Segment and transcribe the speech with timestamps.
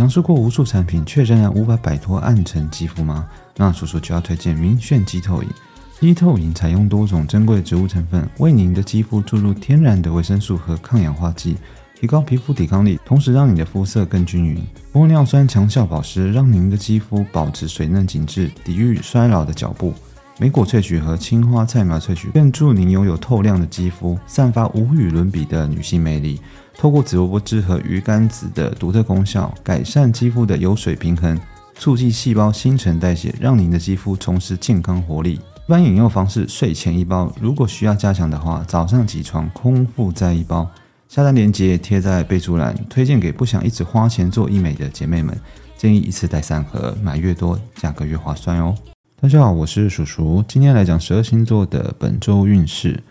[0.00, 3.28] 尝试过无数产品，却仍然无法摆脱暗沉肌肤吗？
[3.54, 5.48] 那叔叔就要推荐明炫肌透饮。
[6.00, 11.58] 肌透饮采用多种珍贵植物成分，为您的肌肤注入天然的维生素和抗氧化剂，
[12.00, 14.64] 提高皮肤抵抗力，同时让你的肤色更均匀。
[14.90, 19.92] 玻尿酸强效保湿，让您的肌肤保持水嫩紧致，抵御衰老的脚步。
[20.40, 26.40] 莓果萃取和青花菜苗萃取，更助您拥有透亮的肌肤，散发无与伦比的女性魅力。
[26.78, 31.38] 透过紫萝卜汁和鱼肝子的独特功效，改善肌肤的油水平衡，
[31.74, 35.34] 促进细胞新陈代谢，让您的肌肤重拾健康活力。
[35.34, 40.66] 一般饮用方式：睡前一包，如果需要加强的话，早上起床空腹再一包。
[41.06, 45.38] 下单链接贴在备注栏，推荐给不想一直花钱做医美的姐妹们，
[45.76, 48.74] 建议一次带三盒，买越多价格越划算哦。
[49.22, 53.02] 大家好，我是叔叔，今天来讲十二星座的本周运势。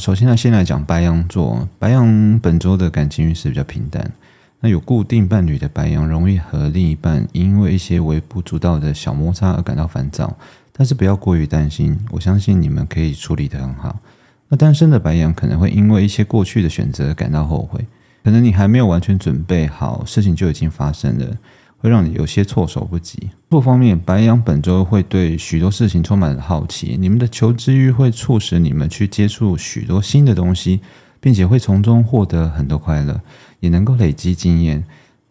[0.00, 1.68] 首先呢，先来讲白羊座。
[1.78, 4.10] 白羊本周的感情运势比较平淡。
[4.58, 10.36] 那有固定伴侣的白羊，容易和另一半因为一些微不足道的小摩擦而感到烦躁，
[10.72, 14.00] 但是不要过于担心，我相信你们可以处理得很好。
[14.48, 17.86] 那单身的白羊可能会因为一些过去的选择感到后悔，
[18.24, 21.36] 可能你还没有完全准备好，事情就已经发生了。
[21.84, 23.18] 会让你有些措手不及。
[23.50, 30.80] 工作方面，白羊本周会对许多事情充满了好奇，你们的求知欲会促使你们去接触许多新的东西，
[31.20, 33.20] 并且会从中获得很多快乐，
[33.60, 34.82] 也能够累积经验。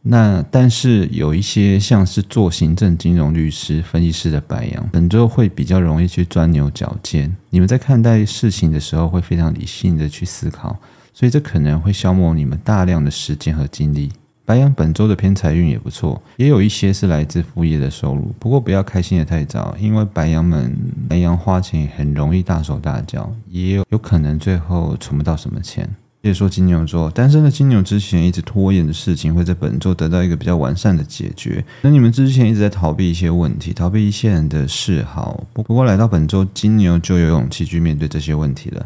[0.03, 7.35] 那但是有一些像是做行政、金融、律师、分析师的白羊，本周会比较容易去钻牛角尖。
[7.49, 10.77] 你们在看待事情的时候会非常理性的去思考，
[11.15, 14.11] 所以这可能会消磨你们大量的时间和精力。
[14.45, 18.33] 白羊本周的偏财运也不错，也有一些是来自副业的收入。
[18.39, 20.75] 不过不要开心的太早，因为白羊们
[21.07, 25.89] 白羊花钱很容易大手大脚，也有有可能最后存不到什么钱。
[26.21, 31.63] 接着说金牛座，单身的金牛之前一直拖延的事情，会在本周得到一个比较完善的解决。
[31.81, 38.85] 那你们之前一直在逃避一些问题，逃避一些人的嗜好，不过来到本周，金牛就有勇气去面对这些问题了。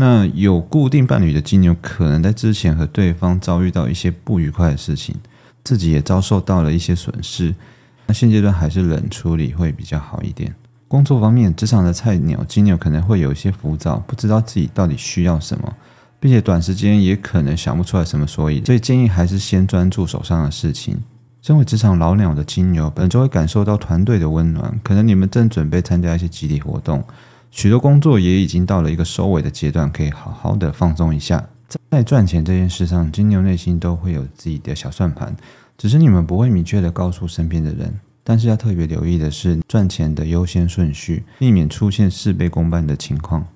[0.00, 5.16] 那有固定伴侣的金牛，可能在之前和对方遭遇到一些不愉快的事情，
[5.64, 7.52] 自己也遭受到了一些损失。
[8.06, 10.54] 那现阶段还是冷处理会比较好一点。
[10.86, 15.74] 工作方面，职场的菜鸟金牛可能会有一些浮躁，不知道自己到底需要什么，
[16.20, 20.96] 并且短时间也可能想不出来什么所以，所以建议还是先专注手上的事情。
[21.42, 27.02] 身为职场老鸟的金牛，本周会感受到团队的温暖，可能你们正准备参加一些集体活动。
[27.50, 31.48] 许多工作也已经到了一个收尾的阶段，可以好好的放松一下。
[31.90, 35.36] 在赚钱这件事上，金牛内心都会有自己的小算盘，
[35.76, 37.98] 只是你们不会明确的告诉身边的人。
[38.22, 43.46] 但是要特别留意的是赚钱的优先顺序，避免出现事倍功半的情况。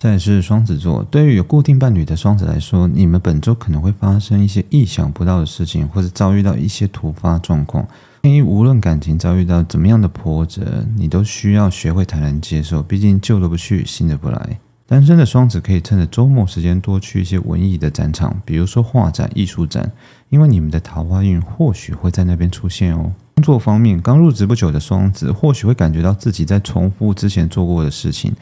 [0.00, 7.86] 再是双子座，对于有固定伴侣的双子来说，你们本周可能会发生一些意想不到的事情，或者遭遇到一些突发状况。
[8.22, 12.82] 建议无论感情遭遇到怎么样的波折，你都需要学会坦然接受。
[12.82, 14.58] 毕竟旧的不去，新的不来。
[14.86, 19.90] 单身的双子可以趁着周末时间多去一些文艺的展场，比如说画展、艺术展，
[20.28, 23.10] 因为你们的桃花运或许会在那边出现哦。
[23.36, 28.34] 工作方面，刚入职不久的双子或许会感觉到自己在重复之前做过的事情，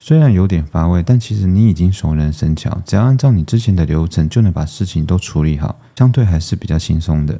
[0.00, 7.38] 虽然有点乏味，但其实你已经熟能生巧，只要按照你之前的流程，就能把事情都处理好，相对还是比较轻松的。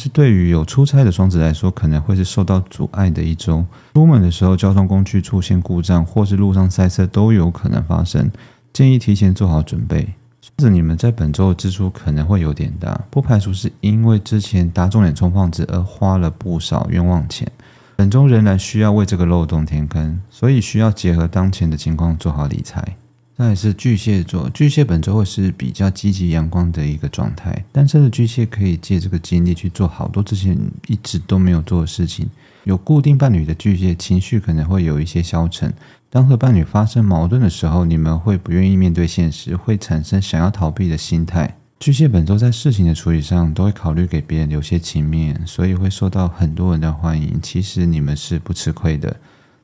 [0.00, 3.64] 是对于有出差的双子来说，可能会是受到阻碍的一周。
[3.94, 8.30] 出门的时候，交通工具出现故障，或是路上塞车，都有可能发生。
[8.72, 10.14] 建议提前做好准备。
[10.40, 17.50] 双子你们在本周的支出可能会有点大，不排除是因为之前打肿脸充胖子而花了不少冤枉钱。
[17.96, 22.96] 本周仍然需要为这个漏洞填坑，所以需要结合当前的情况做好理财。
[23.40, 27.64] 那也是巨蟹座，巨蟹本周会是比较积极阳光的一个状态。
[27.70, 32.28] 单身的巨蟹可以借这个经历去做好多之前一直都没有做的事情。
[32.64, 35.72] 有固定伴侣的巨蟹，情绪可能会有一些消沉。
[36.10, 41.56] 当和伴侣发生矛盾的时候，你们会不愿意面对现实，会产生想要逃避的心态。
[41.78, 47.38] 巨蟹本周在事情的处理上都会考虑给别人留些情面，所以会受到很多人的欢迎。
[47.40, 49.16] 其实你们是不吃亏的。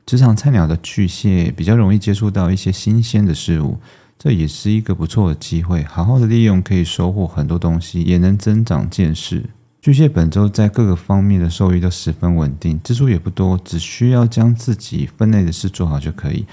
[0.05, 3.79] 职场菜鸟的巨蟹比较容易接触到一些新鲜的事物，
[4.19, 9.43] 这也是一个不错的机会，好好的利用可以收获很多东西，也能增长见识。
[9.81, 16.45] 巨蟹本周在各个方面的收益都十分稳定，支出也不多，只需要将自己分内的事做好就可以，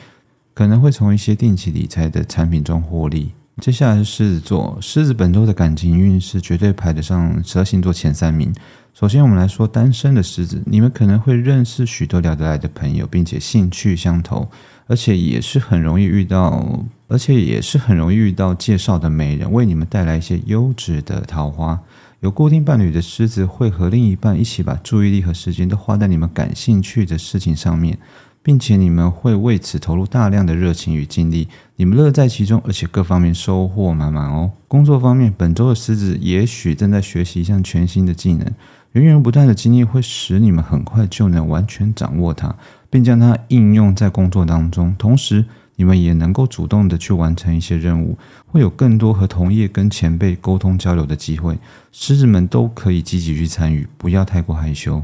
[0.55, 3.33] 可能会从一些定期理财的产品中获利。
[3.61, 8.53] 接下来是狮子座，狮子本周的感情运势绝对排得上十二星座前三名。
[8.95, 14.49] 首先，我们来说单身的狮子，你们可能会认识许多聊得来的朋友，并且兴趣相投，
[14.87, 21.79] 而且也是很容易遇到，而且也是很容易遇到介绍的美人，为你们带来一些优质的桃花。
[22.21, 27.99] 有固定伴侣的狮子会和另一半一起把注意力和时间都花在你们感兴趣的事情上面，
[28.43, 34.51] 并且你们会为此投入大量的热情与精力，你们乐在其中，而且各方面收获满满哦。
[34.69, 38.47] 工作方面，本周的狮子也许正在学习一项全新的技能，
[38.93, 42.55] 源源不断的经历会使你们很快就能完全掌握它，
[42.91, 45.45] 并将它应用在工作当中，同时。
[45.77, 48.17] 你们也能够主动的去完成一些任务，
[48.47, 51.59] 会有更多和同业跟前辈沟通交流的机会。
[51.91, 55.03] 狮子们都可以积极去参与，不要太过害羞。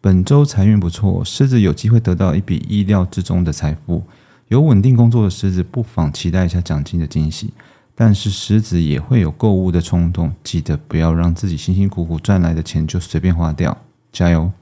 [0.00, 4.04] 本周财运不错，狮子有机会得到一笔意料之中的财富。
[4.46, 7.52] 有稳定工作的狮子不妨期待一下奖金的惊喜，
[7.96, 13.76] 但是狮子也会有购物的冲动，记得不要让自己辛辛苦苦赚来的钱就随便花掉。
[14.12, 14.52] 加油！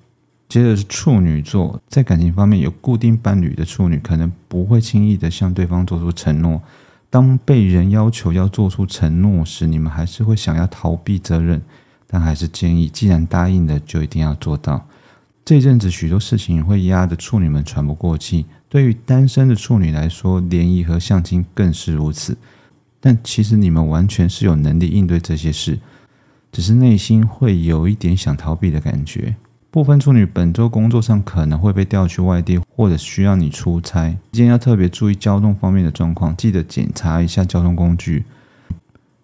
[0.48, 6.62] 接着是处女座，在感情方面有固定伴侣的处女，可能不会轻易的向对方做出承诺。
[7.10, 11.60] 当被人要求要做出承诺时，你们还是会想要逃避责任，
[12.06, 14.86] 但还是建议，既然答应了，就一定要做到。
[15.46, 18.46] 这阵子许多事情会压得处女们喘不过气。
[18.68, 22.36] 对于单身的处女来说，联谊和相亲更是如此。
[22.98, 25.78] 但其实你们完全是有能力应对这些事，
[26.50, 29.36] 只是内心会有一点想逃避的感觉。
[29.70, 38.24] 部分处女本周工作上可能会被调去外地，或者需要你出差，今天要特别注意交通方面的状况，记得检查一下交通工具。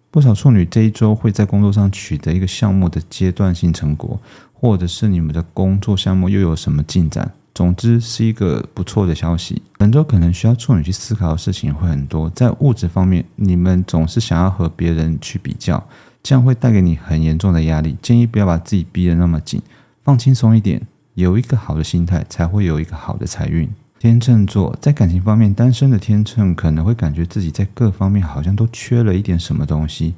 [0.09, 4.21] 不少处女这一周会在工作上取得一个项目的阶段性成果，
[4.63, 7.29] 或者是你们的工作项目又有什么进展。
[7.53, 9.61] 总之是一个不错的消息。
[9.77, 15.85] 本周可能需要处女去思考的事情会很多，在物质方面，你们总是想要和别人去比较，
[16.23, 17.97] 这样会带给你很严重的压力。
[18.01, 19.61] 建议不要把自己逼得那么紧。
[20.01, 20.81] 放轻松一点，
[21.15, 23.69] 有一个好的心态，才会有一个好的财运。
[23.99, 30.13] 天秤座在感情方面，单身的天秤可能会感觉自己在各方面好像都缺了一点什么东西，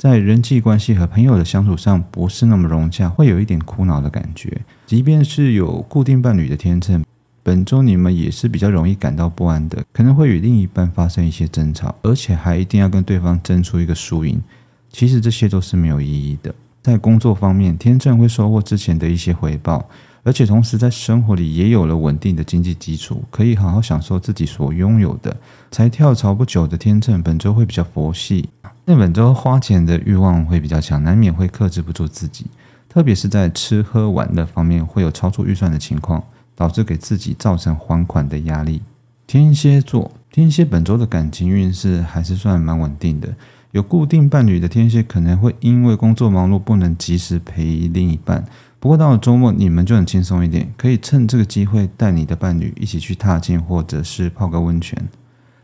[0.00, 4.62] 在人际关系和朋友的相处上不是那么融洽，会有一点苦恼的感觉。
[4.86, 7.04] 即便是有固定伴侣的天秤，
[7.42, 14.42] 本周你们也是比较容易感到不安的，可能会与另一半发生一些争吵，而且还一定要跟对方争出一个输赢。
[14.88, 16.54] 其实这些都是没有意义的。
[16.80, 19.86] 在工作方面，天秤会收获之前的一些回报，
[20.22, 25.36] 而且同时在生活里也有了稳定的经济基础，可以好好享受自己所拥有的。
[25.70, 28.48] 才跳槽不久的天秤，本周会比较佛系，
[28.96, 32.46] 本周花钱的欲望会比较强，难免会克制不住自己，
[32.88, 36.22] 特别是在吃喝玩乐方面会有超出预算的情况，
[36.54, 38.82] 导致给自己造成还款的压力。
[39.26, 43.28] 天蝎座，天蝎本周的感情运势还是算蛮稳定的。
[43.72, 48.44] 有固定伴侣的天蝎可能会因为工作忙碌不能及时陪另一半，
[48.80, 55.08] 不过到了周末你们就很轻松一点，可以趁这个机会带你的伴侣一起去踏青或者是泡个温泉。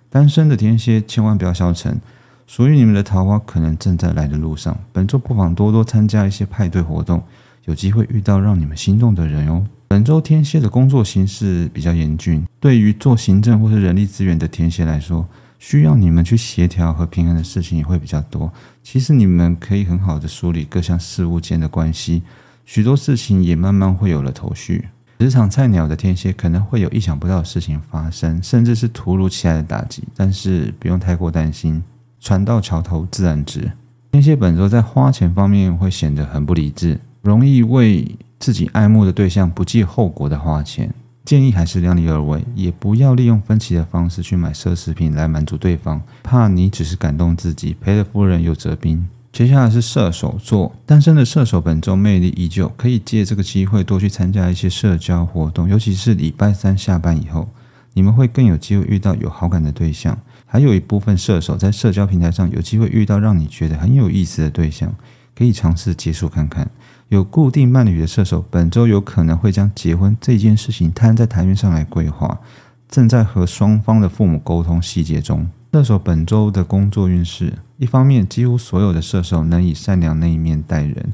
[0.08, 2.00] 单身的天蝎千万不要消沉，
[2.46, 4.78] 属于你们的桃花可能正在来的路上。
[4.92, 7.22] 本周不妨多多参加一些派对活动，
[7.64, 9.64] 有机会遇到让你们心动的人哦。
[9.88, 15.26] 本周天蝎的工作形势比较严峻，对于做行政或是人力资源的天蝎来说。
[15.58, 18.52] 需要你们去协调和平衡的事情也会比较多。
[18.82, 22.22] 其实你们可以很好的梳理各项事物间的关系，
[22.66, 24.88] 许多事情也慢慢会有了头绪。
[25.18, 31.82] 职场菜鸟的天蝎可能会有意想不到的事情发生，甚至是突如其来的打击，但是不用太过担心，
[32.20, 33.72] 船到桥头自然直。
[34.12, 40.92] 天蝎本周在花钱方面会显得很不理智，容易为自己爱慕的对象不计后果的花钱。
[41.24, 49.06] 建议还是量力而为，也不要利用分期的方式去买奢侈品来满足对方，怕你只是感动自己，赔了夫人又折兵。
[49.32, 57.48] 接下来是射手座，单身的射手本周魅力依旧，可以借这个机会多去参加一些社交活动，尤其是礼拜三下班以后，
[57.92, 60.16] 你们会更有机会遇到有好感的对象。
[60.56, 64.90] 还有一部分射手在社交平台上有机会遇到让你觉得很有意思的对象，
[65.34, 66.70] 可以尝试接触看看。
[67.10, 72.40] 有固定伴侣的射手，本周有可能会将结婚这件事情摊在台面上来规划，
[72.88, 75.46] 正在和双方的父母沟通细节中。
[75.74, 81.12] 射手本周的工作运势，一方面几乎所有的射手能以善良那一面待人，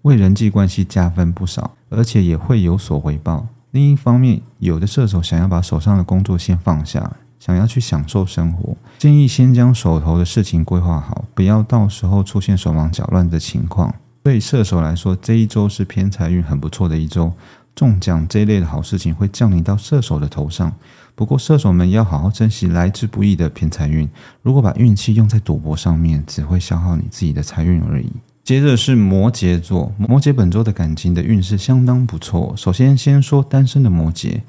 [0.00, 3.48] 为人际关系加分不少，而且也会有所回报。
[3.70, 13.94] 另一方面，有的射手想要把手上的工作先放下，想要去享受生活，建议先将手头的事情规划好，不要到时候出现手忙脚乱的情况。
[14.22, 17.32] 对射手来说，这一周是偏财运很不错的一周，
[17.74, 20.72] 中奖这一类的好事情会降临到射手的头上。
[21.14, 24.08] 不过，射手们要好好珍惜来之不易的偏财运。
[24.42, 28.08] 如果把运气用在赌博上面，只会消耗你自己的财运而已。
[28.44, 32.54] 接着是摩羯座，摩羯本周的感情的运势相当不错。
[32.56, 34.40] 首先，先说单身的摩羯，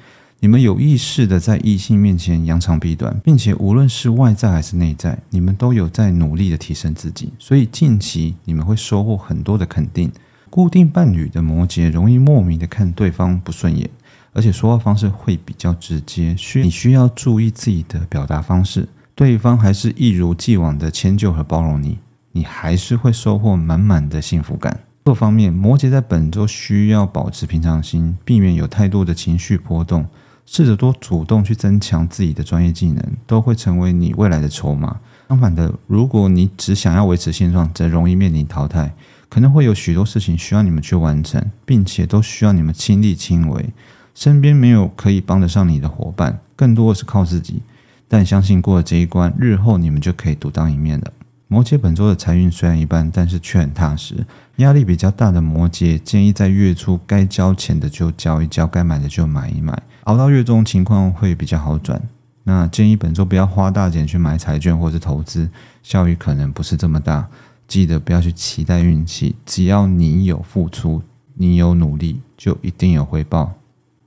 [0.41, 7.33] 你们有意识的在异性面前扬长避短，并且无论是外在还是内在，你们都有在努力的提升自己。
[7.37, 10.09] 所以近期你们会收获很多的肯定。
[10.49, 13.89] 固定伴侣的摩羯容易莫名的看对方不顺眼，
[14.31, 18.87] 而且说话方式会比较直接，需你需要注意自己的表达方式。
[19.13, 21.99] 对方还是一如既往的迁就和包容你，
[22.31, 24.79] 你还是会收获满满的幸福感。
[25.03, 30.07] 各方面，摩羯在本周需要保持平常心，避免有太多的情绪波动，
[30.51, 34.99] 试着多主动去增强自己的专业技能，都会成为你未来的筹码。
[35.27, 38.91] 相反的，如果你只想要维持现状，则容易面临淘汰。
[39.29, 43.69] 可能会有许多事情需要你们去完成，并且都需要你们亲力亲为。
[44.15, 47.61] 身边没有可以帮得上你的伙伴，更多的是靠自己。
[48.07, 51.13] 但相信过了这一关，日后你们就可以独当一面了。
[51.51, 54.23] 摩羯本周的财运虽然一般，但是却很踏实。
[54.57, 61.99] 压力比较大的摩羯建议在月初该交钱的就交一交，该买的就买一买，熬到月中情况会比较好转。
[62.43, 65.49] 那建议本周不要花大钱去买彩券或是投资，
[65.81, 67.27] 效益可能不是这么大。
[67.67, 71.01] 记得不要去期待运气，只要你有付出，
[71.33, 73.53] 你有努力，就一定有回报。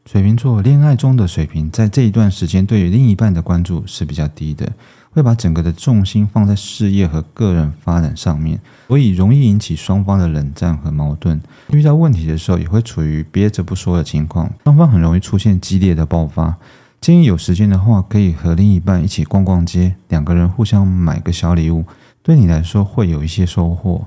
[0.05, 4.71] 水瓶座恋爱中的水瓶，在这一段时间对于另一半的关注是比较低的。
[5.15, 11.39] 会把整个的重心放在事业和个人发展上面，所以容易引起双方的冷战和矛盾。
[11.69, 16.57] 遇到问题的时候，也会处于憋着不说的情况，双方很容易出现激烈的爆发。
[16.99, 21.85] 建议有时间的话，可以和另一半一起逛逛街，两个人互相买个小礼物，
[22.23, 24.07] 对你来说会有一些收获。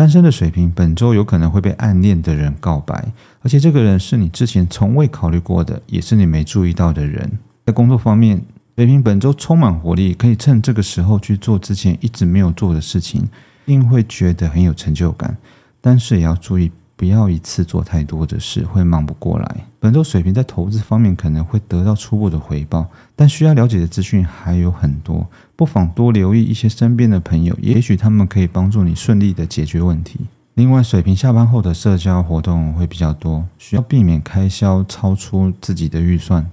[0.00, 7.30] 单身的水瓶本周有可能会被暗恋的人告白，而且这个人是你之前从未考虑过的，也是你没注意到的人。
[7.66, 8.42] 在工作方面，
[8.76, 13.28] 水瓶本周充满活力，可以趁这个时候去做之前一直没有做的事情，
[13.66, 15.36] 一定会觉得很有成就感。
[15.82, 19.56] 但是也要注意，不要一次做太多的事，会忙不过来。
[19.78, 25.26] 本周水瓶在投资方面可能会得到初步的回报，但需要了解的资讯还有很多，
[25.56, 30.20] 不妨多留意一些身边的朋友，也许他们可以帮助你顺利的解决问题。
[30.52, 36.46] 另外，水瓶下班后的社交活动会比较多，需要避免开销超出自己的预算。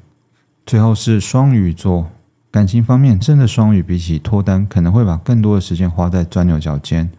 [0.65, 2.07] 最后是双鱼座。
[2.49, 7.09] 感情方面，真的双鱼比起脱单，可能会把更多的时间花在钻牛角尖，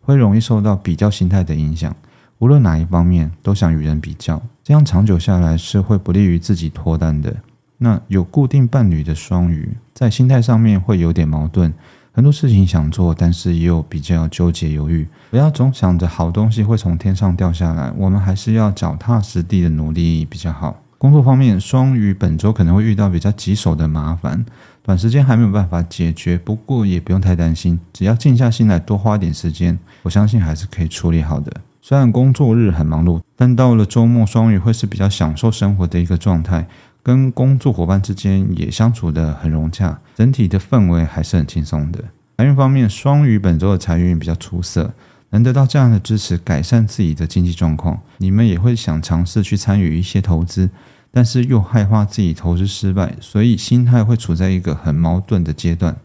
[0.00, 1.94] 会容易受到比较心态的影响。
[2.38, 7.34] 无论哪一方面，都想与人比较，这样长久下来是会不利于自己脱单的。
[7.78, 11.72] 那有固定伴侣的双鱼，在心态上面会有点矛盾，
[12.12, 15.06] 很多事情想做，但是也有比较纠结犹豫。
[15.30, 20.80] 不要总想着好东西会从天上掉下来，我们还是要脚踏实地的努力比较好。
[20.96, 24.44] 工作方面，双鱼本周可能会遇到比较棘手的麻烦。
[24.82, 31.52] 短时间还没有办法解决，不过也不用太担心，只要静下心来多花点时间，我相信还是可以处理好的。
[31.88, 36.68] 虽然工作日很忙碌，但到了周末，双鱼会是比较享受生活的一个状态，
[37.02, 42.04] 跟工作伙伴之间也相处的很融洽，整体的氛围还是很轻松的。
[42.36, 44.92] 财运方面，双鱼本周的财运比较出色，
[45.30, 50.68] 能得到这样的支持，改善自己的经济状况，你们也会想尝试去参与一些投资。
[51.10, 55.96] 但是又害怕自己投资失败，所以心态会处在一个很矛盾的阶段。